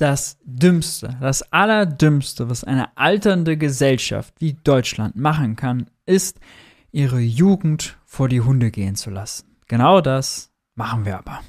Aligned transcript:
das 0.00 0.38
Dümmste, 0.44 1.18
das 1.20 1.52
Allerdümmste, 1.52 2.48
was 2.48 2.64
eine 2.64 2.96
alternde 2.96 3.58
Gesellschaft 3.58 4.32
wie 4.38 4.54
Deutschland 4.54 5.14
machen 5.14 5.56
kann, 5.56 5.90
ist, 6.06 6.40
ihre 6.90 7.20
Jugend 7.20 7.98
vor 8.06 8.28
die 8.28 8.40
Hunde 8.40 8.70
gehen 8.70 8.96
zu 8.96 9.10
lassen. 9.10 9.58
Genau 9.68 10.00
das 10.00 10.50
machen 10.74 11.04
wir 11.04 11.18
aber. 11.18 11.40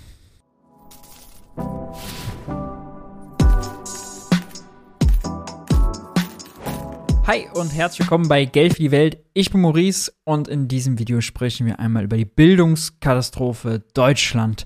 Hi 7.25 7.47
und 7.53 7.73
herzlich 7.73 8.01
willkommen 8.01 8.27
bei 8.27 8.43
Geld 8.43 8.73
für 8.73 8.81
die 8.81 8.91
Welt. 8.91 9.19
Ich 9.33 9.51
bin 9.51 9.61
Maurice 9.61 10.11
und 10.25 10.49
in 10.49 10.67
diesem 10.67 10.99
Video 10.99 11.21
sprechen 11.21 11.67
wir 11.67 11.79
einmal 11.79 12.03
über 12.03 12.17
die 12.17 12.25
Bildungskatastrophe 12.25 13.81
Deutschland. 13.93 14.65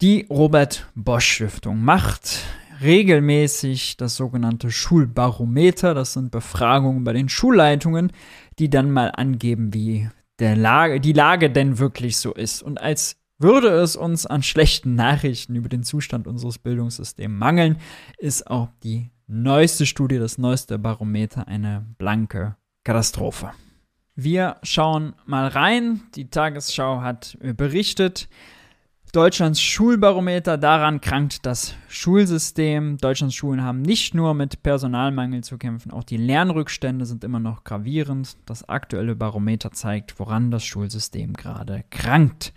Die 0.00 0.26
Robert 0.30 0.90
Bosch 0.94 1.34
Stiftung 1.34 1.82
macht 1.82 2.44
regelmäßig 2.84 3.96
das 3.96 4.16
sogenannte 4.16 4.70
Schulbarometer. 4.70 5.94
Das 5.94 6.12
sind 6.12 6.30
Befragungen 6.30 7.02
bei 7.02 7.12
den 7.12 7.28
Schulleitungen, 7.28 8.12
die 8.58 8.70
dann 8.70 8.90
mal 8.90 9.08
angeben, 9.08 9.74
wie 9.74 10.08
der 10.38 10.56
Lage, 10.56 11.00
die 11.00 11.12
Lage 11.12 11.50
denn 11.50 11.78
wirklich 11.78 12.16
so 12.18 12.32
ist. 12.32 12.62
Und 12.62 12.80
als 12.80 13.16
würde 13.38 13.68
es 13.68 13.96
uns 13.96 14.26
an 14.26 14.42
schlechten 14.42 14.94
Nachrichten 14.94 15.54
über 15.54 15.68
den 15.68 15.82
Zustand 15.82 16.26
unseres 16.26 16.58
Bildungssystems 16.58 17.38
mangeln, 17.38 17.78
ist 18.18 18.48
auch 18.48 18.68
die 18.82 19.10
neueste 19.26 19.86
Studie, 19.86 20.18
das 20.18 20.38
neueste 20.38 20.78
Barometer 20.78 21.48
eine 21.48 21.86
blanke 21.98 22.56
Katastrophe. 22.84 23.50
Wir 24.14 24.56
schauen 24.62 25.14
mal 25.26 25.48
rein. 25.48 26.02
Die 26.14 26.30
Tagesschau 26.30 27.00
hat 27.00 27.36
berichtet, 27.40 28.28
Deutschlands 29.14 29.62
Schulbarometer, 29.62 30.58
daran 30.58 31.00
krankt 31.00 31.46
das 31.46 31.76
Schulsystem. 31.86 32.98
Deutschlands 32.98 33.36
Schulen 33.36 33.62
haben 33.62 33.80
nicht 33.80 34.12
nur 34.12 34.34
mit 34.34 34.64
Personalmangel 34.64 35.44
zu 35.44 35.56
kämpfen, 35.56 35.92
auch 35.92 36.02
die 36.02 36.16
Lernrückstände 36.16 37.06
sind 37.06 37.22
immer 37.22 37.38
noch 37.38 37.62
gravierend. 37.62 38.36
Das 38.44 38.68
aktuelle 38.68 39.14
Barometer 39.14 39.70
zeigt, 39.70 40.18
woran 40.18 40.50
das 40.50 40.64
Schulsystem 40.64 41.34
gerade 41.34 41.84
krankt. 41.90 42.52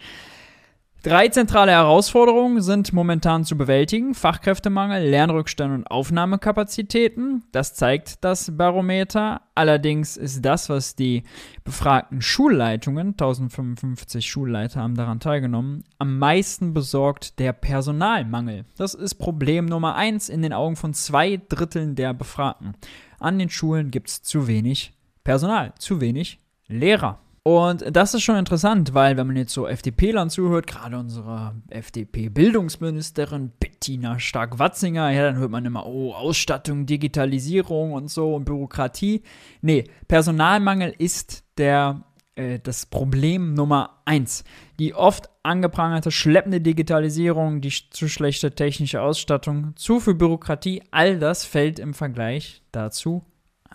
Drei 1.08 1.30
zentrale 1.30 1.72
Herausforderungen 1.72 2.62
sind 2.62 2.92
momentan 2.92 3.46
zu 3.46 3.58
bewältigen. 3.58 4.14
Fachkräftemangel, 4.14 5.08
Lernrückstände 5.08 5.76
und 5.76 5.88
Aufnahmekapazitäten. 5.88 7.46
Das 7.54 7.76
zeigt 7.76 8.26
das 8.26 8.58
Barometer. 8.58 9.40
Allerdings 9.56 10.18
ist 10.18 10.44
das, 10.44 10.68
was 10.68 10.98
die 10.98 11.24
befragten 11.64 12.22
Schulleitungen, 12.22 13.12
1055 13.12 14.30
Schulleiter 14.30 14.82
haben 14.82 14.96
daran 14.96 15.22
teilgenommen, 15.22 15.86
am 15.98 16.20
meisten 16.20 16.74
besorgt 16.74 17.40
der 17.40 17.54
Personalmangel. 17.54 18.66
Das 18.76 18.94
ist 18.94 19.16
Problem 19.16 19.66
Nummer 19.66 19.96
eins 19.96 20.28
in 20.28 20.42
den 20.42 20.52
Augen 20.52 20.76
von 20.76 20.94
zwei 20.94 21.40
Dritteln 21.48 21.96
der 21.96 22.14
Befragten. 22.14 22.74
An 23.18 23.40
den 23.40 23.50
Schulen 23.50 23.92
gibt 23.92 24.10
es 24.10 24.24
zu 24.24 24.48
wenig 24.48 24.92
Personal, 25.24 25.74
zu 25.80 26.02
wenig 26.02 26.40
Lehrer. 26.68 27.22
Und 27.48 27.86
das 27.96 28.14
ist 28.14 28.24
schon 28.24 28.36
interessant, 28.36 28.94
weil 28.94 29.16
wenn 29.16 29.26
man 29.26 29.38
jetzt 29.38 29.54
so 29.54 29.68
FDP-Lern 29.68 30.30
zuhört, 30.30 30.68
gerade 30.68 30.98
unserer 30.98 31.56
FDP-Bildungsministerin 31.70 33.54
Bettina 33.58 34.20
Stark-Watzinger, 34.20 35.12
ja, 35.12 35.24
dann 35.24 35.38
hört 35.38 35.52
man 35.52 35.64
immer, 35.64 35.86
oh, 35.86 36.12
Ausstattung, 36.12 36.86
Digitalisierung 36.86 37.94
und 37.94 38.12
so 38.12 38.36
und 38.36 38.44
Bürokratie. 38.44 39.24
Nee, 39.62 39.86
Personalmangel 40.10 40.94
ist 40.98 41.46
der, 41.58 42.04
äh, 42.36 42.60
das 42.60 42.86
Problem 42.86 43.54
Nummer 43.54 44.02
eins. 44.04 44.44
Die 44.78 44.94
oft 44.94 45.30
angeprangerte 45.42 46.12
schleppende 46.12 46.60
Digitalisierung, 46.60 47.62
die 47.62 47.72
zu 47.92 48.10
schlechte 48.10 48.56
technische 48.56 49.02
Ausstattung, 49.02 49.72
zu 49.78 50.02
viel 50.02 50.16
Bürokratie, 50.16 50.84
all 50.92 51.18
das 51.18 51.46
fällt 51.46 51.80
im 51.80 51.94
Vergleich 51.94 52.62
dazu 52.74 53.24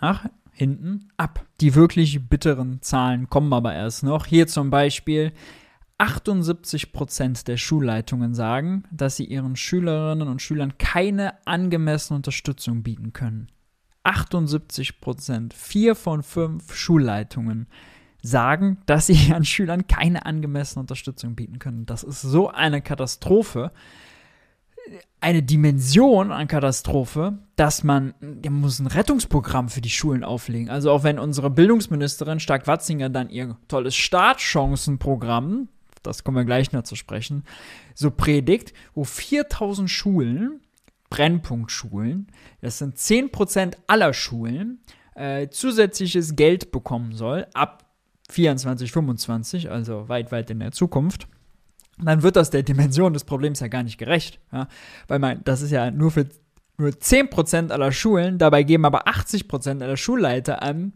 ach, 0.03 0.25
hinten 0.53 1.09
ab. 1.17 1.45
Die 1.59 1.75
wirklich 1.75 2.29
bitteren 2.29 2.81
Zahlen 2.81 3.29
kommen 3.29 3.51
aber 3.53 3.73
erst 3.73 4.03
noch. 4.03 4.25
Hier 4.25 4.47
zum 4.47 4.69
Beispiel 4.69 5.33
78% 5.99 7.45
der 7.45 7.57
Schulleitungen 7.57 8.33
sagen, 8.33 8.83
dass 8.91 9.15
sie 9.17 9.25
ihren 9.25 9.55
Schülerinnen 9.55 10.27
und 10.27 10.41
Schülern 10.41 10.77
keine 10.77 11.33
angemessene 11.45 12.17
Unterstützung 12.17 12.83
bieten 12.83 13.13
können. 13.13 13.47
78% 14.03 15.53
Vier 15.53 15.95
von 15.95 16.23
fünf 16.23 16.75
Schulleitungen 16.75 17.67
sagen, 18.21 18.77
dass 18.85 19.07
sie 19.07 19.13
ihren 19.13 19.45
Schülern 19.45 19.87
keine 19.87 20.25
angemessene 20.25 20.81
Unterstützung 20.81 21.35
bieten 21.35 21.59
können. 21.59 21.85
Das 21.85 22.03
ist 22.03 22.21
so 22.21 22.49
eine 22.49 22.81
Katastrophe 22.81 23.71
eine 25.19 25.41
Dimension 25.41 26.31
an 26.31 26.47
Katastrophe, 26.47 27.37
dass 27.55 27.83
man, 27.83 28.13
der 28.19 28.51
muss 28.51 28.79
ein 28.79 28.87
Rettungsprogramm 28.87 29.69
für 29.69 29.81
die 29.81 29.89
Schulen 29.89 30.23
auflegen. 30.23 30.69
Also 30.69 30.91
auch 30.91 31.03
wenn 31.03 31.19
unsere 31.19 31.49
Bildungsministerin 31.49 32.39
Stark-Watzinger 32.39 33.09
dann 33.09 33.29
ihr 33.29 33.57
tolles 33.67 33.95
Startchancenprogramm, 33.95 35.69
das 36.03 36.23
kommen 36.23 36.37
wir 36.37 36.45
gleich 36.45 36.73
noch 36.73 36.83
zu 36.83 36.95
sprechen, 36.95 37.43
so 37.95 38.11
predigt, 38.11 38.73
wo 38.93 39.05
4000 39.05 39.89
Schulen, 39.89 40.61
Brennpunktschulen, 41.09 42.27
das 42.61 42.79
sind 42.79 42.97
10% 42.97 43.75
aller 43.87 44.13
Schulen, 44.13 44.81
äh, 45.15 45.47
zusätzliches 45.47 46.35
Geld 46.35 46.71
bekommen 46.71 47.13
soll, 47.13 47.47
ab 47.53 47.85
24, 48.29 48.91
25, 48.91 49.69
also 49.69 50.09
weit, 50.09 50.31
weit 50.31 50.49
in 50.49 50.59
der 50.59 50.71
Zukunft 50.71 51.27
dann 51.97 52.23
wird 52.23 52.35
das 52.35 52.49
der 52.49 52.63
Dimension 52.63 53.13
des 53.13 53.23
Problems 53.23 53.59
ja 53.59 53.67
gar 53.67 53.83
nicht 53.83 53.97
gerecht. 53.97 54.39
Ja? 54.51 54.67
Weil 55.07 55.19
man, 55.19 55.41
das 55.43 55.61
ist 55.61 55.71
ja 55.71 55.91
nur 55.91 56.11
für 56.11 56.27
nur 56.77 56.89
10% 56.89 57.69
aller 57.69 57.91
Schulen, 57.91 58.37
dabei 58.39 58.63
geben 58.63 58.85
aber 58.85 59.07
80% 59.07 59.81
aller 59.81 59.97
Schulleiter 59.97 60.63
an, 60.63 60.93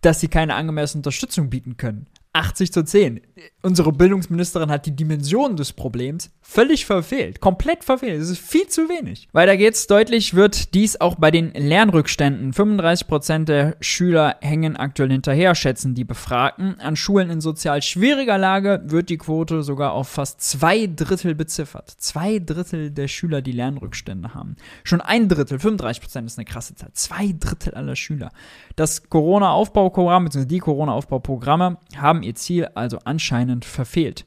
dass 0.00 0.20
sie 0.20 0.28
keine 0.28 0.54
angemessene 0.54 1.00
Unterstützung 1.00 1.50
bieten 1.50 1.76
können. 1.76 2.06
80 2.32 2.72
zu 2.72 2.84
10. 2.84 3.20
Unsere 3.62 3.92
Bildungsministerin 3.92 4.70
hat 4.70 4.86
die 4.86 4.94
Dimension 4.94 5.56
des 5.56 5.72
Problems 5.72 6.30
völlig 6.40 6.86
verfehlt. 6.86 7.40
Komplett 7.40 7.84
verfehlt. 7.84 8.20
Es 8.20 8.30
ist 8.30 8.38
viel 8.38 8.68
zu 8.68 8.88
wenig. 8.88 9.28
Weiter 9.32 9.56
geht's. 9.56 9.86
Deutlich 9.86 10.34
wird 10.34 10.74
dies 10.74 11.00
auch 11.00 11.16
bei 11.16 11.30
den 11.30 11.52
Lernrückständen. 11.52 12.52
35% 12.52 13.44
der 13.44 13.76
Schüler 13.80 14.36
hängen 14.40 14.76
aktuell 14.76 15.10
hinterher, 15.10 15.54
schätzen 15.54 15.94
die 15.94 16.04
Befragten. 16.04 16.78
An 16.80 16.96
Schulen 16.96 17.30
in 17.30 17.40
sozial 17.40 17.82
schwieriger 17.82 18.38
Lage 18.38 18.82
wird 18.84 19.10
die 19.10 19.18
Quote 19.18 19.62
sogar 19.62 19.92
auf 19.92 20.08
fast 20.08 20.40
zwei 20.40 20.86
Drittel 20.86 21.34
beziffert. 21.34 21.90
Zwei 21.90 22.38
Drittel 22.38 22.90
der 22.90 23.08
Schüler, 23.08 23.42
die 23.42 23.52
Lernrückstände 23.52 24.34
haben. 24.34 24.56
Schon 24.84 25.00
ein 25.00 25.28
Drittel, 25.28 25.58
35% 25.58 26.26
ist 26.26 26.38
eine 26.38 26.44
krasse 26.44 26.76
Zahl. 26.76 26.90
Zwei 26.92 27.34
Drittel 27.38 27.74
aller 27.74 27.96
Schüler. 27.96 28.30
Das 28.76 29.10
Corona-Aufbauprogramm, 29.10 30.24
bzw. 30.24 30.46
die 30.46 30.58
Corona-Aufbauprogramme 30.58 31.78
haben 31.96 32.19
haben 32.20 32.22
ihr 32.22 32.34
Ziel 32.34 32.66
also 32.74 32.98
anscheinend 33.04 33.64
verfehlt. 33.64 34.26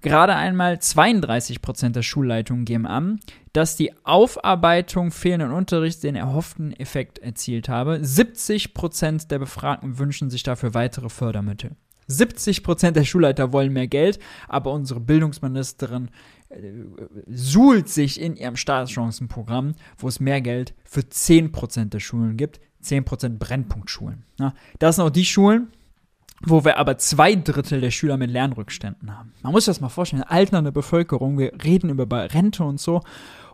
Gerade 0.00 0.34
einmal 0.34 0.74
32% 0.74 1.90
der 1.90 2.02
Schulleitungen 2.02 2.64
geben 2.64 2.86
an, 2.86 3.20
dass 3.54 3.76
die 3.76 3.92
Aufarbeitung 4.04 5.10
fehlenden 5.10 5.52
Unterrichts 5.52 6.00
den 6.00 6.14
erhofften 6.14 6.72
Effekt 6.78 7.18
erzielt 7.18 7.68
habe. 7.68 7.96
70% 7.96 9.28
der 9.28 9.38
Befragten 9.38 9.98
wünschen 9.98 10.28
sich 10.28 10.42
dafür 10.42 10.74
weitere 10.74 11.08
Fördermittel. 11.08 11.72
70% 12.08 12.90
der 12.90 13.04
Schulleiter 13.04 13.54
wollen 13.54 13.72
mehr 13.72 13.86
Geld, 13.86 14.18
aber 14.46 14.72
unsere 14.72 15.00
Bildungsministerin 15.00 16.10
äh, 16.50 16.60
suhlt 17.26 17.88
sich 17.88 18.20
in 18.20 18.36
ihrem 18.36 18.56
Staatschancenprogramm, 18.56 19.74
wo 19.96 20.08
es 20.08 20.20
mehr 20.20 20.42
Geld 20.42 20.74
für 20.84 21.00
10% 21.00 21.86
der 21.86 22.00
Schulen 22.00 22.36
gibt. 22.36 22.60
10% 22.82 23.38
Brennpunktschulen. 23.38 24.26
Ja, 24.38 24.52
das 24.78 24.96
sind 24.96 25.06
auch 25.06 25.10
die 25.10 25.24
Schulen, 25.24 25.68
wo 26.42 26.64
wir 26.64 26.78
aber 26.78 26.98
zwei 26.98 27.34
Drittel 27.34 27.80
der 27.80 27.90
Schüler 27.90 28.16
mit 28.16 28.30
Lernrückständen 28.30 29.16
haben. 29.16 29.32
Man 29.42 29.52
muss 29.52 29.64
sich 29.64 29.72
das 29.72 29.80
mal 29.80 29.88
vorstellen, 29.88 30.22
alternde 30.22 30.72
Bevölkerung, 30.72 31.38
wir 31.38 31.52
reden 31.64 31.90
über 31.90 32.34
Rente 32.34 32.64
und 32.64 32.80
so 32.80 33.02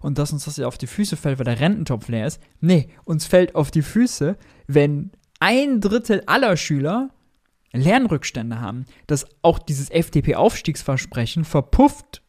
und 0.00 0.18
dass 0.18 0.32
uns 0.32 0.44
das 0.44 0.56
ja 0.56 0.66
auf 0.66 0.78
die 0.78 0.86
Füße 0.86 1.16
fällt, 1.16 1.38
weil 1.38 1.44
der 1.44 1.60
Rententopf 1.60 2.08
leer 2.08 2.26
ist. 2.26 2.40
Nee, 2.60 2.88
uns 3.04 3.26
fällt 3.26 3.54
auf 3.54 3.70
die 3.70 3.82
Füße, 3.82 4.36
wenn 4.66 5.12
ein 5.38 5.80
Drittel 5.80 6.22
aller 6.26 6.56
Schüler 6.56 7.10
Lernrückstände 7.72 8.60
haben, 8.60 8.86
dass 9.06 9.26
auch 9.42 9.58
dieses 9.58 9.90
FDP-Aufstiegsversprechen 9.90 11.44
verpufft 11.44 12.22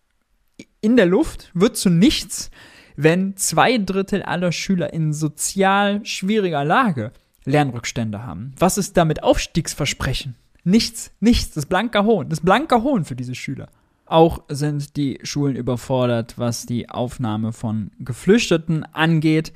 in 0.81 0.95
der 0.97 1.07
Luft, 1.07 1.51
wird 1.53 1.77
zu 1.77 1.89
nichts, 1.89 2.51
wenn 2.95 3.35
zwei 3.37 3.77
Drittel 3.77 4.21
aller 4.23 4.51
Schüler 4.51 4.93
in 4.93 5.13
sozial 5.13 6.05
schwieriger 6.05 6.63
Lage 6.63 7.11
Lernrückstände 7.45 8.23
haben. 8.23 8.53
Was 8.57 8.77
ist 8.77 8.97
damit 8.97 9.23
Aufstiegsversprechen? 9.23 10.35
Nichts, 10.63 11.11
nichts. 11.19 11.55
Das 11.55 11.65
blanker 11.65 12.05
Hohn. 12.05 12.29
Das 12.29 12.41
blanker 12.41 12.83
Hohn 12.83 13.05
für 13.05 13.15
diese 13.15 13.35
Schüler. 13.35 13.69
Auch 14.05 14.43
sind 14.49 14.97
die 14.97 15.19
Schulen 15.23 15.55
überfordert, 15.55 16.37
was 16.37 16.65
die 16.65 16.89
Aufnahme 16.89 17.53
von 17.53 17.91
Geflüchteten 17.99 18.83
angeht. 18.83 19.53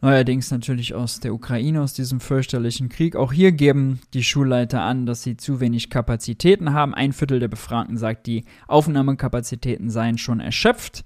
Neuerdings 0.00 0.52
natürlich 0.52 0.94
aus 0.94 1.18
der 1.18 1.34
Ukraine, 1.34 1.82
aus 1.82 1.92
diesem 1.92 2.20
fürchterlichen 2.20 2.88
Krieg. 2.88 3.16
Auch 3.16 3.32
hier 3.32 3.50
geben 3.50 3.98
die 4.14 4.22
Schulleiter 4.22 4.82
an, 4.82 5.06
dass 5.06 5.24
sie 5.24 5.36
zu 5.36 5.58
wenig 5.58 5.90
Kapazitäten 5.90 6.72
haben. 6.72 6.94
Ein 6.94 7.12
Viertel 7.12 7.40
der 7.40 7.48
Befragten 7.48 7.96
sagt, 7.96 8.28
die 8.28 8.44
Aufnahmekapazitäten 8.68 9.90
seien 9.90 10.18
schon 10.18 10.38
erschöpft. 10.38 11.04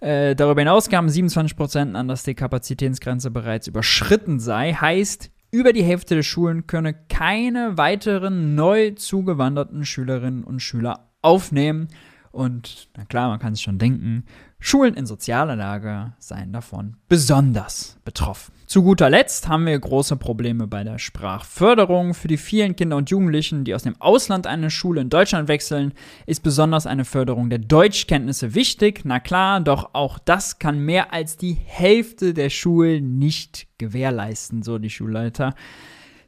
Äh, 0.00 0.36
darüber 0.36 0.60
hinaus 0.60 0.88
gaben 0.88 1.08
27% 1.08 1.94
an, 1.94 2.06
dass 2.06 2.22
die 2.22 2.34
Kapazitätsgrenze 2.34 3.32
bereits 3.32 3.66
überschritten 3.66 4.38
sei. 4.38 4.72
Heißt, 4.72 5.30
über 5.50 5.72
die 5.72 5.82
Hälfte 5.82 6.14
der 6.14 6.22
Schulen 6.22 6.66
könne 6.66 6.94
keine 6.94 7.78
weiteren 7.78 8.54
neu 8.54 8.92
zugewanderten 8.92 9.84
Schülerinnen 9.84 10.44
und 10.44 10.60
Schüler 10.60 11.08
aufnehmen. 11.22 11.88
Und 12.30 12.88
na 12.96 13.04
klar, 13.04 13.28
man 13.28 13.38
kann 13.38 13.54
sich 13.54 13.64
schon 13.64 13.78
denken, 13.78 14.24
Schulen 14.60 14.94
in 14.94 15.06
sozialer 15.06 15.56
Lage 15.56 16.12
seien 16.18 16.52
davon 16.52 16.96
besonders 17.08 17.98
betroffen. 18.04 18.52
Zu 18.68 18.82
guter 18.82 19.08
Letzt 19.08 19.48
haben 19.48 19.64
wir 19.64 19.78
große 19.78 20.16
Probleme 20.16 20.66
bei 20.66 20.84
der 20.84 20.98
Sprachförderung. 20.98 22.12
Für 22.12 22.28
die 22.28 22.36
vielen 22.36 22.76
Kinder 22.76 22.98
und 22.98 23.08
Jugendlichen, 23.08 23.64
die 23.64 23.74
aus 23.74 23.84
dem 23.84 23.98
Ausland 23.98 24.46
eine 24.46 24.68
Schule 24.68 25.00
in 25.00 25.08
Deutschland 25.08 25.48
wechseln, 25.48 25.94
ist 26.26 26.42
besonders 26.42 26.86
eine 26.86 27.06
Förderung 27.06 27.48
der 27.48 27.60
Deutschkenntnisse 27.60 28.54
wichtig. 28.54 29.00
Na 29.04 29.20
klar, 29.20 29.60
doch 29.60 29.94
auch 29.94 30.18
das 30.18 30.58
kann 30.58 30.80
mehr 30.80 31.14
als 31.14 31.38
die 31.38 31.54
Hälfte 31.54 32.34
der 32.34 32.50
Schulen 32.50 33.18
nicht 33.18 33.68
gewährleisten, 33.78 34.62
so 34.62 34.76
die 34.76 34.90
Schulleiter. 34.90 35.54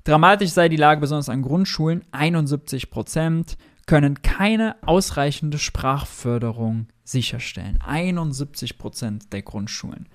Dramatisch 0.05 0.53
sei 0.53 0.71
die 0.71 0.77
Lage 0.77 1.03
besonders 1.03 1.29
an 1.29 1.43
Grundschulen. 1.43 2.07
71 2.13 2.91
Prozent 2.91 3.59
können 3.85 4.23
keine 4.23 4.77
ausreichende 4.81 5.59
Sprachförderung 5.59 6.87
sicherstellen. 7.05 7.79
71 7.87 8.79
Prozent 8.79 9.31
der 9.35 9.43
Grundschulen. 9.43 10.09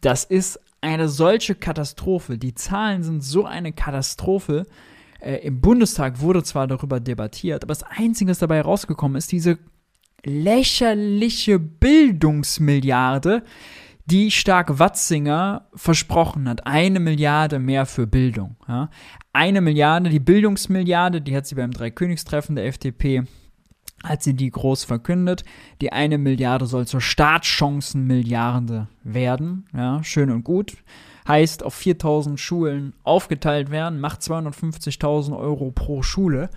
Das 0.00 0.24
ist 0.24 0.60
eine 0.84 1.08
solche 1.08 1.54
Katastrophe. 1.54 2.38
Die 2.38 2.54
Zahlen 2.54 3.02
sind 3.02 3.24
so 3.24 3.44
eine 3.44 3.72
Katastrophe. 3.72 4.66
Äh, 5.20 5.36
Im 5.46 5.60
Bundestag 5.60 6.20
wurde 6.20 6.42
zwar 6.42 6.66
darüber 6.66 7.00
debattiert, 7.00 7.64
aber 7.64 7.72
das 7.72 7.82
Einzige, 7.82 8.30
was 8.30 8.38
dabei 8.38 8.60
rausgekommen 8.60 9.16
ist, 9.16 9.32
diese 9.32 9.58
lächerliche 10.24 11.58
Bildungsmilliarde, 11.58 13.42
die 14.06 14.30
Stark 14.30 14.78
Watzinger 14.78 15.68
versprochen 15.74 16.48
hat. 16.48 16.66
Eine 16.66 17.00
Milliarde 17.00 17.58
mehr 17.58 17.86
für 17.86 18.06
Bildung. 18.06 18.56
Ja. 18.68 18.90
Eine 19.32 19.62
Milliarde, 19.62 20.10
die 20.10 20.20
Bildungsmilliarde, 20.20 21.22
die 21.22 21.34
hat 21.34 21.46
sie 21.46 21.54
beim 21.54 21.70
Dreikönigstreffen 21.70 22.56
der 22.56 22.66
FDP 22.66 23.24
hat 24.04 24.22
sie 24.22 24.34
die 24.34 24.50
groß 24.50 24.84
verkündet. 24.84 25.44
Die 25.80 25.92
eine 25.92 26.18
Milliarde 26.18 26.66
soll 26.66 26.86
zur 26.86 27.00
Startchancenmilliarde 27.00 28.88
werden. 29.02 29.66
Ja, 29.74 30.04
schön 30.04 30.30
und 30.30 30.44
gut. 30.44 30.76
Heißt, 31.26 31.62
auf 31.62 31.74
4000 31.74 32.38
Schulen 32.38 32.92
aufgeteilt 33.02 33.70
werden, 33.70 33.98
macht 33.98 34.20
250.000 34.20 35.36
Euro 35.36 35.70
pro 35.70 36.02
Schule. 36.02 36.50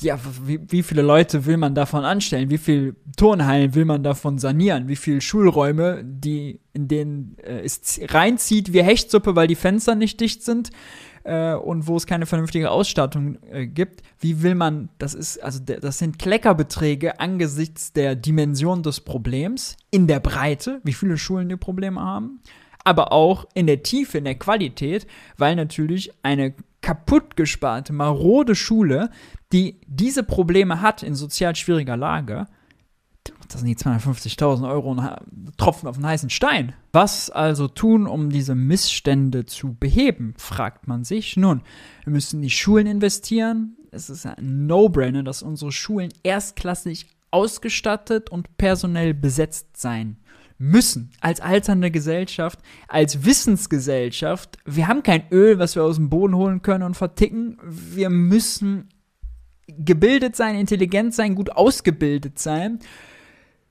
Ja, 0.00 0.18
wie, 0.44 0.60
wie, 0.68 0.82
viele 0.82 1.02
Leute 1.02 1.46
will 1.46 1.56
man 1.56 1.74
davon 1.74 2.04
anstellen? 2.04 2.50
Wie 2.50 2.58
viele 2.58 2.94
Turnhallen 3.16 3.74
will 3.74 3.84
man 3.84 4.02
davon 4.02 4.38
sanieren? 4.38 4.86
Wie 4.86 4.96
viele 4.96 5.20
Schulräume, 5.20 6.04
die, 6.04 6.60
in 6.72 6.86
denen 6.86 7.36
äh, 7.38 7.62
es 7.64 8.00
reinzieht 8.08 8.72
wie 8.72 8.82
Hechtsuppe, 8.82 9.34
weil 9.34 9.48
die 9.48 9.56
Fenster 9.56 9.94
nicht 9.94 10.20
dicht 10.20 10.44
sind? 10.44 10.70
Äh, 11.28 11.54
und 11.54 11.86
wo 11.86 11.96
es 11.96 12.06
keine 12.06 12.26
vernünftige 12.26 12.70
Ausstattung 12.70 13.38
äh, 13.50 13.66
gibt, 13.66 14.02
wie 14.18 14.42
will 14.42 14.54
man, 14.54 14.88
das 14.98 15.14
ist, 15.14 15.38
also 15.38 15.60
das 15.60 15.98
sind 15.98 16.18
Kleckerbeträge 16.18 17.20
angesichts 17.20 17.92
der 17.92 18.16
Dimension 18.16 18.82
des 18.82 19.00
Problems, 19.00 19.76
in 19.90 20.06
der 20.06 20.20
Breite, 20.20 20.80
wie 20.84 20.94
viele 20.94 21.18
Schulen 21.18 21.48
die 21.48 21.56
Probleme 21.56 22.00
haben, 22.00 22.40
aber 22.82 23.12
auch 23.12 23.46
in 23.54 23.66
der 23.66 23.82
Tiefe, 23.82 24.18
in 24.18 24.24
der 24.24 24.36
Qualität, 24.36 25.06
weil 25.36 25.54
natürlich 25.54 26.12
eine 26.22 26.54
kaputtgesparte, 26.80 27.92
marode 27.92 28.54
Schule, 28.54 29.10
die 29.52 29.80
diese 29.86 30.22
Probleme 30.22 30.80
hat 30.80 31.02
in 31.02 31.14
sozial 31.14 31.54
schwieriger 31.56 31.96
Lage, 31.96 32.46
das 33.48 33.62
sind 33.62 33.68
die 33.68 33.76
250.000 33.76 34.68
Euro 34.68 34.94
ein 34.94 35.52
Tropfen 35.56 35.88
auf 35.88 35.96
einen 35.96 36.06
heißen 36.06 36.30
Stein. 36.30 36.74
Was 36.92 37.30
also 37.30 37.66
tun, 37.66 38.06
um 38.06 38.30
diese 38.30 38.54
Missstände 38.54 39.46
zu 39.46 39.74
beheben, 39.74 40.34
fragt 40.36 40.86
man 40.86 41.04
sich. 41.04 41.36
Nun, 41.36 41.62
wir 42.04 42.12
müssen 42.12 42.36
in 42.36 42.42
die 42.42 42.50
Schulen 42.50 42.86
investieren. 42.86 43.76
Es 43.90 44.10
ist 44.10 44.26
ein 44.26 44.66
No-Brainer, 44.66 45.22
dass 45.22 45.42
unsere 45.42 45.72
Schulen 45.72 46.10
erstklassig 46.22 47.06
ausgestattet 47.30 48.30
und 48.30 48.56
personell 48.58 49.14
besetzt 49.14 49.76
sein 49.78 50.18
müssen. 50.58 51.10
Als 51.20 51.40
alternde 51.40 51.90
Gesellschaft, 51.90 52.58
als 52.86 53.24
Wissensgesellschaft. 53.24 54.58
Wir 54.66 54.88
haben 54.88 55.02
kein 55.02 55.22
Öl, 55.30 55.58
was 55.58 55.74
wir 55.74 55.84
aus 55.84 55.96
dem 55.96 56.10
Boden 56.10 56.36
holen 56.36 56.60
können 56.60 56.84
und 56.84 56.96
verticken. 56.96 57.58
Wir 57.62 58.10
müssen 58.10 58.90
gebildet 59.66 60.36
sein, 60.36 60.56
intelligent 60.56 61.14
sein, 61.14 61.34
gut 61.34 61.50
ausgebildet 61.50 62.38
sein 62.38 62.80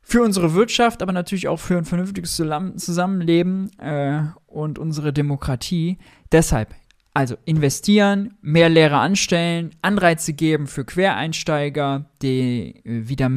für 0.09 0.23
unsere 0.23 0.53
Wirtschaft, 0.53 1.01
aber 1.01 1.11
natürlich 1.11 1.49
auch 1.49 1.59
für 1.59 1.77
ein 1.77 1.83
vernünftiges 1.83 2.33
Zusammenleben 2.37 3.77
äh, 3.77 4.21
und 4.45 4.79
unsere 4.79 5.11
Demokratie. 5.11 5.97
Deshalb, 6.31 6.73
also 7.13 7.35
investieren, 7.43 8.35
mehr 8.39 8.69
Lehrer 8.69 9.01
anstellen, 9.01 9.71
Anreize 9.81 10.31
geben 10.31 10.67
für 10.67 10.85
Quereinsteiger, 10.85 12.05
die 12.21 12.77
äh, 12.85 13.09
wieder 13.09 13.27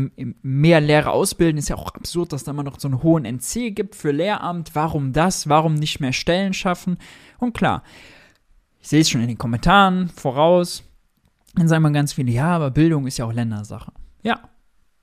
mehr 0.43 0.81
Lehrer 0.81 1.11
ausbilden. 1.11 1.59
Ist 1.59 1.71
ja 1.71 1.77
auch 1.77 1.93
absurd, 1.93 2.33
dass 2.33 2.45
da 2.45 2.53
immer 2.53 2.63
noch 2.63 2.79
so 2.79 2.87
einen 2.87 3.03
hohen 3.03 3.25
NC 3.25 3.75
gibt 3.75 3.97
für 3.97 4.13
Lehramt. 4.13 4.71
Warum 4.75 5.13
das? 5.13 5.49
Warum 5.49 5.75
nicht 5.75 5.99
mehr 5.99 6.13
Stellen 6.13 6.53
schaffen? 6.55 6.99
Und 7.41 7.53
klar, 7.53 7.83
ich 8.79 8.87
sehe 8.91 9.01
es 9.01 9.11
schon 9.11 9.23
in 9.23 9.27
den 9.27 9.39
Kommentaren 9.39 10.09
voraus. 10.09 10.85
Dann 11.57 11.67
sagen 11.67 11.83
wir 11.83 11.91
ganz 11.91 12.13
viele, 12.13 12.31
ja, 12.31 12.47
aber 12.55 12.71
Bildung 12.71 13.09
ist 13.09 13.19
ja 13.19 13.25
auch 13.25 13.33
Ländersache. 13.33 13.91
Ja, 14.23 14.39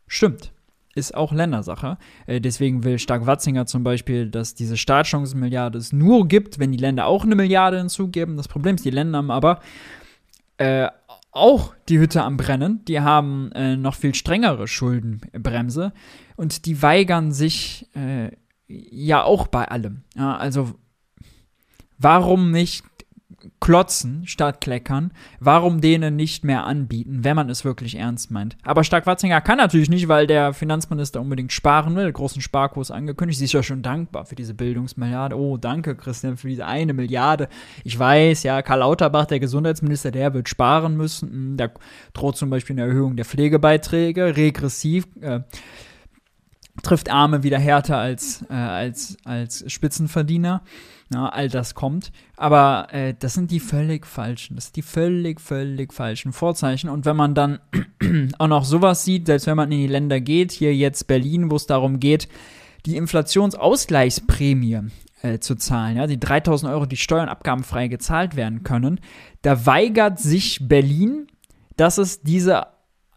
stimmt 0.08 0.54
ist 0.98 1.16
auch 1.16 1.32
Ländersache. 1.32 1.98
Äh, 2.26 2.42
deswegen 2.42 2.84
will 2.84 3.00
Stark-Watzinger 3.00 3.66
zum 3.66 3.84
Beispiel, 3.84 4.30
dass 4.30 4.56
diese 4.56 4.78
Startchancenmilliarde 4.78 5.78
es 5.78 5.94
nur 5.94 6.28
gibt, 6.28 6.60
wenn 6.60 6.72
die 6.72 6.78
Länder 6.78 7.06
auch 7.06 7.24
eine 7.24 7.36
Milliarde 7.36 7.78
hinzugeben. 7.78 8.38
Das 8.38 8.48
Problem 8.48 8.76
ist, 8.76 8.86
die 8.86 8.92
Länder 8.92 9.20
haben 9.20 9.32
aber 9.32 9.60
äh, 10.58 10.88
auch 11.32 11.74
die 11.88 12.00
Hütte 12.00 12.24
am 12.24 12.38
Brennen. 12.38 12.84
Die 12.86 13.00
haben 13.00 13.52
äh, 13.54 13.78
noch 13.78 13.96
viel 13.96 14.16
strengere 14.16 14.68
Schuldenbremse 14.68 15.94
und 16.36 16.66
die 16.66 16.82
weigern 16.82 17.32
sich 17.32 17.88
äh, 17.96 18.32
ja 18.68 19.24
auch 19.24 19.48
bei 19.48 19.68
allem. 19.68 20.04
Ja, 20.16 20.36
also 20.36 20.74
warum 21.98 22.52
nicht 22.52 22.84
klotzen 23.60 24.26
statt 24.26 24.62
kleckern, 24.62 25.12
warum 25.40 25.82
denen 25.82 26.16
nicht 26.16 26.44
mehr 26.44 26.66
anbieten, 26.66 27.24
wenn 27.24 27.36
man 27.36 27.50
es 27.50 27.66
wirklich 27.66 27.96
ernst 27.96 28.32
meint. 28.32 28.58
Aber 28.64 28.84
Stark-Watzinger 28.84 29.42
kann 29.42 29.58
natürlich 29.58 29.90
nicht, 29.90 30.08
weil 30.08 30.28
der 30.28 30.54
Finanzminister 30.54 31.22
unbedingt 31.22 31.52
sparen 31.52 31.96
will, 31.96 32.12
großen 32.12 32.42
Sparkurs 32.42 32.92
angekündigt. 32.92 33.40
Sie 33.40 33.46
ist 33.46 33.54
ja 33.54 33.64
schon 33.64 33.82
dankbar 33.82 34.26
für 34.26 34.36
diese 34.36 34.54
Bildungsmilliarde. 34.54 35.38
Oh, 35.38 35.58
danke, 35.58 35.96
Christian, 35.96 36.38
für 36.38 36.48
diese 36.48 36.66
eine 36.66 36.94
Milliarde. 36.94 37.50
Ich 37.84 37.98
weiß, 37.98 38.44
ja, 38.44 38.62
Karl 38.62 38.80
Lauterbach, 38.80 39.26
der 39.26 39.40
Gesundheitsminister, 39.40 40.12
der 40.12 40.34
wird 40.34 40.50
sparen 40.50 40.98
müssen. 40.98 41.30
Hm, 41.30 41.58
da 41.58 41.70
droht 42.14 42.38
zum 42.38 42.50
Beispiel 42.50 42.76
eine 42.76 42.88
Erhöhung 42.88 43.16
der 43.16 43.26
Pflegebeiträge, 43.26 44.38
regressiv. 44.38 45.08
Äh, 45.22 45.42
trifft 46.84 47.10
Arme 47.12 47.44
wieder 47.44 47.60
härter 47.60 47.98
als, 47.98 48.44
äh, 48.50 48.54
als, 48.54 49.18
als 49.24 49.64
Spitzenverdiener. 49.72 50.64
Ja, 51.14 51.30
all 51.30 51.48
das 51.48 51.74
kommt. 51.74 52.12
Aber 52.36 52.88
äh, 52.92 53.14
das 53.18 53.34
sind 53.34 53.52
die 53.52 53.62
völlig 53.62 54.06
falschen. 54.06 54.56
Das 54.56 54.66
sind 54.66 54.76
die 54.76 54.82
völlig, 54.82 55.40
völlig 55.40 55.94
falschen 55.94 56.34
Vorzeichen. 56.34 56.90
Und 56.90 57.06
wenn 57.06 57.16
man 57.16 57.34
dann 57.34 57.60
auch 58.38 58.48
noch 58.48 58.66
sowas 58.66 59.06
sieht, 59.06 59.28
selbst 59.28 59.48
wenn 59.48 59.56
man 59.56 59.72
in 59.72 59.80
die 59.80 59.88
Länder 59.88 60.20
geht, 60.20 60.52
hier 60.52 60.76
jetzt 60.76 61.08
Berlin, 61.08 61.50
wo 61.50 61.56
es 61.56 61.66
darum 61.66 62.00
geht, 62.00 62.28
die 62.86 62.98
Inflationsausgleichsprämie 62.98 64.82
äh, 65.22 65.40
zu 65.40 65.56
zahlen, 65.56 65.98
ja, 65.98 66.08
die 66.08 66.20
3000 66.20 66.72
Euro, 66.72 66.86
die 66.86 66.98
steuern 66.98 67.30
abgabenfrei 67.30 67.88
gezahlt 67.88 68.36
werden 68.36 68.64
können, 68.64 69.00
da 69.44 69.66
weigert 69.66 70.20
sich 70.20 70.68
Berlin, 70.68 71.28
dass 71.78 71.98
es 71.98 72.22
diese 72.22 72.68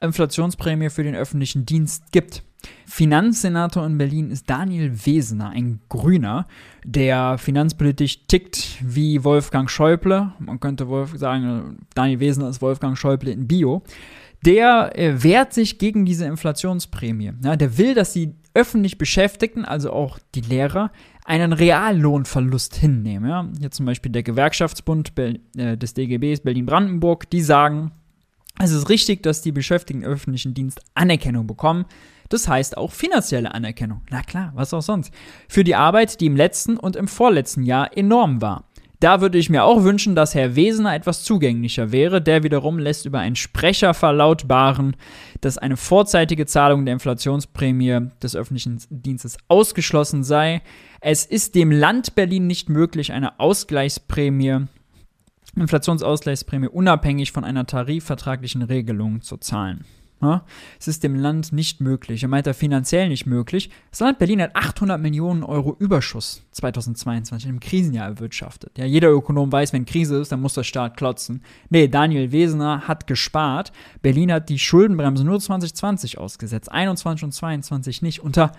Inflationsprämie 0.00 0.90
für 0.90 1.02
den 1.02 1.16
öffentlichen 1.16 1.66
Dienst 1.66 2.12
gibt. 2.12 2.44
Finanzsenator 2.86 3.86
in 3.86 3.98
Berlin 3.98 4.30
ist 4.30 4.48
Daniel 4.48 5.06
Wesener, 5.06 5.50
ein 5.50 5.80
Grüner, 5.88 6.46
der 6.84 7.38
finanzpolitisch 7.38 8.26
tickt 8.26 8.78
wie 8.82 9.24
Wolfgang 9.24 9.70
Schäuble. 9.70 10.32
Man 10.38 10.60
könnte 10.60 10.88
Wolf 10.88 11.16
sagen, 11.16 11.78
Daniel 11.94 12.20
Wesener 12.20 12.48
ist 12.48 12.62
Wolfgang 12.62 12.96
Schäuble 12.96 13.30
in 13.30 13.46
Bio. 13.46 13.82
Der 14.44 14.98
äh, 14.98 15.22
wehrt 15.22 15.52
sich 15.52 15.78
gegen 15.78 16.04
diese 16.04 16.24
Inflationsprämie. 16.24 17.32
Ja, 17.44 17.56
der 17.56 17.76
will, 17.76 17.94
dass 17.94 18.14
die 18.14 18.34
öffentlich 18.54 18.98
Beschäftigten, 18.98 19.64
also 19.64 19.92
auch 19.92 20.18
die 20.34 20.40
Lehrer, 20.40 20.90
einen 21.24 21.52
Reallohnverlust 21.52 22.74
hinnehmen. 22.74 23.28
Ja? 23.28 23.48
Hier 23.58 23.70
zum 23.70 23.86
Beispiel 23.86 24.10
der 24.10 24.22
Gewerkschaftsbund 24.22 25.12
äh, 25.18 25.76
des 25.76 25.94
DGBs 25.94 26.40
Berlin-Brandenburg, 26.40 27.28
die 27.30 27.42
sagen, 27.42 27.92
es 28.62 28.72
ist 28.72 28.88
richtig, 28.88 29.22
dass 29.22 29.42
die 29.42 29.52
Beschäftigten 29.52 30.02
im 30.02 30.10
öffentlichen 30.10 30.54
Dienst 30.54 30.80
Anerkennung 30.94 31.46
bekommen. 31.46 31.86
Das 32.28 32.46
heißt 32.46 32.76
auch 32.76 32.92
finanzielle 32.92 33.52
Anerkennung. 33.52 34.02
Na 34.10 34.22
klar, 34.22 34.52
was 34.54 34.72
auch 34.72 34.82
sonst. 34.82 35.12
Für 35.48 35.64
die 35.64 35.74
Arbeit, 35.74 36.20
die 36.20 36.26
im 36.26 36.36
letzten 36.36 36.76
und 36.76 36.94
im 36.94 37.08
vorletzten 37.08 37.64
Jahr 37.64 37.96
enorm 37.96 38.40
war. 38.40 38.64
Da 39.00 39.22
würde 39.22 39.38
ich 39.38 39.48
mir 39.48 39.64
auch 39.64 39.82
wünschen, 39.82 40.14
dass 40.14 40.34
Herr 40.34 40.56
Wesener 40.56 40.94
etwas 40.94 41.24
zugänglicher 41.24 41.90
wäre. 41.90 42.20
Der 42.20 42.42
wiederum 42.42 42.78
lässt 42.78 43.06
über 43.06 43.18
einen 43.18 43.34
Sprecher 43.34 43.94
verlautbaren, 43.94 44.94
dass 45.40 45.56
eine 45.56 45.78
vorzeitige 45.78 46.44
Zahlung 46.44 46.84
der 46.84 46.94
Inflationsprämie 46.94 48.10
des 48.22 48.36
öffentlichen 48.36 48.78
Dienstes 48.90 49.38
ausgeschlossen 49.48 50.22
sei. 50.22 50.60
Es 51.00 51.24
ist 51.24 51.54
dem 51.54 51.70
Land 51.72 52.14
Berlin 52.14 52.46
nicht 52.46 52.68
möglich, 52.68 53.10
eine 53.10 53.40
Ausgleichsprämie, 53.40 54.66
Inflationsausgleichsprämie 55.56 56.68
unabhängig 56.68 57.32
von 57.32 57.44
einer 57.44 57.66
tarifvertraglichen 57.66 58.62
Regelung 58.62 59.22
zu 59.22 59.36
zahlen. 59.36 59.84
Ja, 60.22 60.44
es 60.78 60.86
ist 60.86 61.02
dem 61.02 61.14
Land 61.14 61.50
nicht 61.50 61.80
möglich. 61.80 62.22
Er 62.22 62.28
meint 62.28 62.46
er 62.46 62.52
finanziell 62.52 63.08
nicht 63.08 63.24
möglich. 63.24 63.70
Das 63.90 64.00
Land 64.00 64.18
Berlin 64.18 64.42
hat 64.42 64.54
800 64.54 65.00
Millionen 65.00 65.42
Euro 65.42 65.74
Überschuss 65.78 66.42
2022 66.50 67.48
im 67.48 67.58
Krisenjahr 67.58 68.06
erwirtschaftet. 68.06 68.76
Ja, 68.76 68.84
jeder 68.84 69.10
Ökonom 69.10 69.50
weiß, 69.50 69.72
wenn 69.72 69.86
Krise 69.86 70.18
ist, 70.18 70.30
dann 70.30 70.42
muss 70.42 70.52
der 70.52 70.62
Staat 70.62 70.98
klotzen. 70.98 71.42
Nee, 71.70 71.88
Daniel 71.88 72.32
Wesener 72.32 72.86
hat 72.86 73.06
gespart. 73.06 73.72
Berlin 74.02 74.30
hat 74.30 74.50
die 74.50 74.58
Schuldenbremse 74.58 75.24
nur 75.24 75.40
2020 75.40 76.18
ausgesetzt, 76.18 76.70
21 76.70 77.24
und 77.24 77.32
22 77.32 78.02
nicht. 78.02 78.20
Unter 78.20 78.52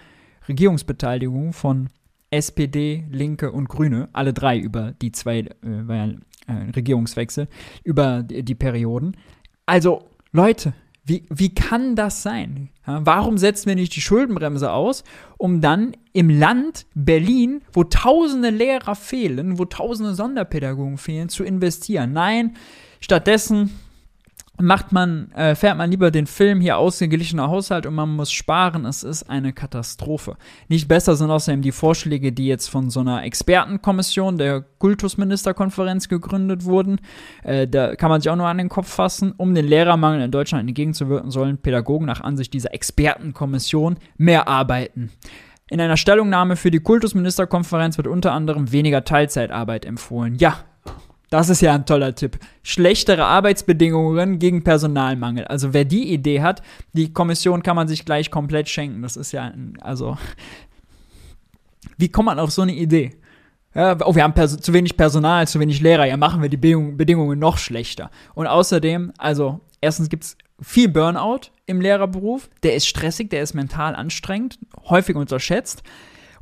Regierungsbeteiligung 0.48 1.54
von 1.54 1.90
SPD, 2.32 3.06
Linke 3.12 3.52
und 3.52 3.70
Grüne, 3.70 4.10
alle 4.14 4.34
drei 4.34 4.58
über 4.58 4.94
die 4.94 5.12
zwei 5.12 5.40
äh, 5.40 5.48
äh, 6.48 6.72
Regierungswechsel, 6.76 7.48
über 7.84 8.24
die, 8.24 8.44
die 8.44 8.56
Perioden. 8.56 9.18
Also, 9.66 10.04
Leute, 10.32 10.74
wie, 11.04 11.26
wie 11.30 11.54
kann 11.54 11.96
das 11.96 12.22
sein? 12.22 12.70
Ja, 12.86 13.06
warum 13.06 13.38
setzen 13.38 13.68
wir 13.68 13.76
nicht 13.76 13.96
die 13.96 14.02
Schuldenbremse 14.02 14.72
aus, 14.72 15.04
um 15.38 15.60
dann 15.62 15.96
im 16.14 16.30
Land 16.30 16.86
Berlin, 16.94 17.62
wo 17.74 17.84
tausende 17.84 18.50
Lehrer 18.50 18.96
fehlen, 18.96 19.58
wo 19.58 19.66
tausende 19.66 20.14
Sonderpädagogen 20.14 20.98
fehlen, 20.98 21.30
zu 21.30 21.44
investieren? 21.44 22.14
Nein, 22.14 22.56
stattdessen 23.00 23.72
macht 24.62 24.92
man, 24.92 25.32
äh, 25.32 25.56
fährt 25.56 25.78
man 25.78 25.90
lieber 25.90 26.12
den 26.12 26.28
Film 26.28 26.62
hier 26.62 26.78
ausgeglichener 26.78 27.50
Haushalt 27.50 27.86
und 27.86 27.96
man 27.96 28.10
muss 28.16 28.32
sparen. 28.32 28.86
Es 28.86 29.04
ist 29.04 29.30
eine 29.30 29.54
Katastrophe. 29.54 30.38
Nicht 30.68 30.88
besser 30.88 31.16
sind 31.16 31.32
außerdem 31.32 31.62
die 31.62 31.72
Vorschläge, 31.72 32.32
die 32.32 32.48
jetzt 32.48 32.70
von 32.70 32.90
so 32.90 33.00
einer 33.02 33.24
Expertenkommission 33.24 34.38
der 34.38 34.62
Kultusministerkonferenz 34.62 36.10
gegründet 36.10 36.66
wurden. 36.66 37.00
Äh, 37.44 37.68
da 37.68 37.96
kann 37.96 38.10
man 38.10 38.22
sich 38.22 38.30
auch 38.30 38.36
nur 38.36 38.48
an 38.48 38.58
den 38.58 38.70
Kopf 38.70 38.88
fassen. 38.88 39.34
Um 39.38 39.56
den 39.56 39.66
Lehrermangel 39.66 40.22
in 40.22 40.32
Deutschland 40.32 40.68
entgegenzuwirken, 40.68 41.32
sollen 41.32 41.58
Pädagogen 41.58 42.06
nach 42.06 42.22
Ansicht 42.22 42.54
dieser 42.54 42.74
Expertenkommission 42.74 43.98
mehr 44.18 44.48
arbeiten. 44.48 45.12
In 45.70 45.80
einer 45.80 45.96
Stellungnahme 45.96 46.58
für 46.58 46.70
die 46.70 46.82
Kultusministerkonferenz 46.82 47.98
wird 47.98 48.08
unter 48.08 48.34
anderem 48.34 48.74
weniger 48.74 49.06
Teilzeitarbeit 49.06 49.86
empfohlen. 49.86 50.36
Ja, 50.36 50.66
das 51.32 51.48
ist 51.48 51.62
ja 51.62 51.74
ein 51.74 51.86
toller 51.86 52.14
Tipp. 52.14 52.38
Schlechtere 52.62 53.24
Arbeitsbedingungen 53.24 54.38
gegen 54.38 54.66
Personalmangel. 54.66 55.46
Also 55.46 55.74
wer 55.74 55.86
die 55.86 56.12
Idee 56.12 56.42
hat, 56.42 56.62
die 56.92 57.14
Kommission 57.14 57.64
kann 57.64 57.78
man 57.78 57.88
sich 57.88 58.04
gleich 58.04 58.30
komplett 58.30 58.68
schenken. 58.68 59.02
Das 59.02 59.16
ist 59.16 59.32
ja, 59.32 59.44
ein, 59.44 59.78
also, 59.80 60.18
wie 61.98 62.10
kommt 62.10 62.26
man 62.26 62.38
auf 62.38 62.52
so 62.52 62.64
eine 62.64 62.76
Idee? 62.76 63.16
Ja, 63.74 63.98
oh, 64.06 64.14
wir 64.14 64.24
haben 64.24 64.36
zu 64.48 64.74
wenig 64.74 64.98
Personal, 64.98 65.48
zu 65.48 65.62
wenig 65.62 65.80
Lehrer. 65.80 66.06
Ja, 66.06 66.18
machen 66.18 66.42
wir 66.42 66.50
die 66.50 66.58
Bedingungen 66.58 67.40
noch 67.40 67.58
schlechter. 67.58 68.12
Und 68.34 68.48
außerdem, 68.48 69.14
also, 69.18 69.62
erstens 69.80 70.10
gibt 70.10 70.26
es 70.26 70.38
viel 70.62 70.90
Burnout 70.90 71.48
im 71.66 71.80
Lehrerberuf. 71.80 72.50
Der 72.64 72.76
ist 72.76 72.88
stressig, 72.88 73.30
der 73.30 73.42
ist 73.42 73.54
mental 73.54 73.96
anstrengend, 73.96 74.60
häufig 74.90 75.16
unterschätzt. 75.16 75.82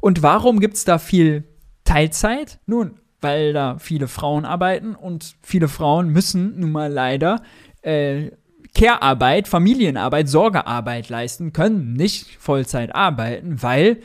Und 0.02 0.24
warum 0.24 0.60
gibt 0.60 0.78
es 0.78 0.84
da 0.84 0.98
viel 0.98 1.44
Teilzeit? 1.84 2.58
Nun, 2.66 3.00
weil 3.22 3.54
da 3.54 3.78
viele 3.80 4.08
Frauen 4.08 4.46
arbeiten 4.46 4.96
und 4.96 5.36
viele 5.42 5.68
Frauen 5.68 6.10
müssen 6.10 6.60
nun 6.60 6.72
mal 6.72 6.92
leider 6.92 7.42
äh, 7.82 8.32
Care-Arbeit, 8.76 9.48
Familienarbeit, 9.48 10.30
Sorgearbeit 10.30 11.10
leisten, 11.10 11.54
können 11.54 11.94
nicht 11.94 12.38
Vollzeit 12.40 12.94
arbeiten, 12.94 13.62
weil 13.62 13.98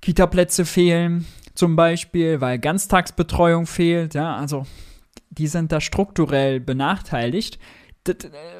Kita-Plätze 0.00 0.64
fehlen, 0.64 1.26
zum 1.54 1.76
Beispiel, 1.76 2.40
weil 2.40 2.58
Ganztagsbetreuung 2.58 3.66
fehlt, 3.66 4.14
ja, 4.14 4.36
also 4.36 4.66
die 5.30 5.46
sind 5.46 5.72
da 5.72 5.80
strukturell 5.80 6.60
benachteiligt. 6.60 7.58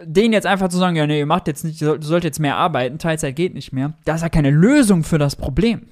Den 0.05 0.33
jetzt 0.33 0.47
einfach 0.47 0.69
zu 0.69 0.79
sagen, 0.79 0.97
ja, 0.97 1.07
nee, 1.07 1.21
ihr 1.21 1.27
macht 1.27 1.47
jetzt 1.47 1.65
nicht, 1.65 1.81
ihr 1.81 1.99
sollt 2.01 2.25
jetzt 2.25 2.41
mehr 2.41 2.57
arbeiten, 2.57 2.99
Teilzeit 2.99 3.37
geht 3.37 3.55
nicht 3.55 3.73
mehr, 3.73 3.95
das 4.05 4.17
ist 4.17 4.23
ja 4.23 4.29
keine 4.29 4.51
Lösung 4.51 5.05
für 5.05 5.19
das 5.19 5.37
Problem. 5.37 5.83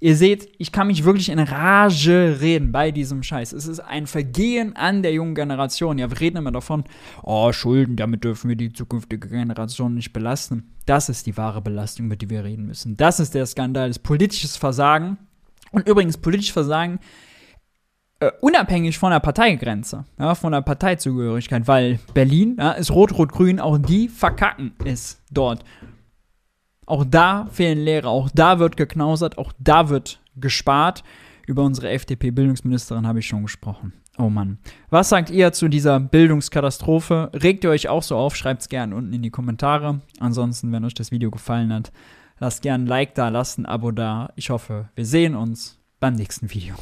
Ihr 0.00 0.16
seht, 0.16 0.48
ich 0.58 0.70
kann 0.70 0.86
mich 0.86 1.04
wirklich 1.04 1.28
in 1.28 1.40
Rage 1.40 2.38
reden 2.40 2.70
bei 2.70 2.92
diesem 2.92 3.22
Scheiß. 3.22 3.52
Es 3.52 3.66
ist 3.66 3.80
ein 3.80 4.06
Vergehen 4.06 4.76
an 4.76 5.02
der 5.02 5.12
jungen 5.12 5.34
Generation. 5.34 5.98
Ja, 5.98 6.08
wir 6.08 6.20
reden 6.20 6.36
immer 6.36 6.52
davon, 6.52 6.84
oh, 7.22 7.52
Schulden, 7.52 7.96
damit 7.96 8.22
dürfen 8.22 8.48
wir 8.48 8.56
die 8.56 8.72
zukünftige 8.72 9.28
Generation 9.28 9.94
nicht 9.94 10.12
belasten. 10.12 10.74
Das 10.86 11.08
ist 11.08 11.26
die 11.26 11.36
wahre 11.36 11.60
Belastung, 11.60 12.06
über 12.06 12.16
die 12.16 12.30
wir 12.30 12.44
reden 12.44 12.66
müssen. 12.66 12.96
Das 12.96 13.18
ist 13.18 13.34
der 13.34 13.46
Skandal, 13.46 13.88
das 13.88 13.98
politisches 13.98 14.56
Versagen. 14.56 15.18
Und 15.72 15.88
übrigens, 15.88 16.16
politisches 16.16 16.52
Versagen 16.52 17.00
Uh, 18.20 18.30
unabhängig 18.40 18.98
von 18.98 19.12
der 19.12 19.20
Parteigrenze, 19.20 20.04
ja, 20.18 20.34
von 20.34 20.50
der 20.50 20.60
Parteizugehörigkeit, 20.60 21.68
weil 21.68 22.00
Berlin 22.14 22.56
ja, 22.58 22.72
ist 22.72 22.90
rot-rot-grün, 22.90 23.60
auch 23.60 23.78
die 23.78 24.08
verkacken 24.08 24.72
es 24.84 25.22
dort. 25.30 25.64
Auch 26.88 27.04
da 27.04 27.46
fehlen 27.52 27.84
Lehrer, 27.84 28.08
auch 28.08 28.30
da 28.34 28.58
wird 28.58 28.78
geknausert, 28.78 29.36
auch 29.36 29.52
da 29.58 29.90
wird 29.90 30.20
gespart. 30.36 31.04
Über 31.46 31.62
unsere 31.62 31.90
FDP-Bildungsministerin 31.90 33.06
habe 33.06 33.18
ich 33.18 33.26
schon 33.26 33.42
gesprochen. 33.42 33.92
Oh 34.16 34.30
Mann. 34.30 34.58
Was 34.88 35.10
sagt 35.10 35.28
ihr 35.28 35.52
zu 35.52 35.68
dieser 35.68 36.00
Bildungskatastrophe? 36.00 37.30
Regt 37.34 37.64
ihr 37.64 37.70
euch 37.70 37.90
auch 37.90 38.02
so 38.02 38.16
auf? 38.16 38.36
Schreibt 38.36 38.62
es 38.62 38.68
gerne 38.70 38.96
unten 38.96 39.12
in 39.12 39.22
die 39.22 39.30
Kommentare. 39.30 40.00
Ansonsten, 40.18 40.72
wenn 40.72 40.84
euch 40.84 40.94
das 40.94 41.10
Video 41.10 41.30
gefallen 41.30 41.72
hat, 41.74 41.92
lasst 42.38 42.62
gerne 42.62 42.84
ein 42.84 42.86
Like 42.86 43.14
da, 43.14 43.28
lasst 43.28 43.58
ein 43.58 43.66
Abo 43.66 43.90
da. 43.90 44.32
Ich 44.34 44.48
hoffe, 44.48 44.88
wir 44.94 45.04
sehen 45.04 45.36
uns 45.36 45.78
beim 46.00 46.14
nächsten 46.14 46.50
Video. 46.50 46.74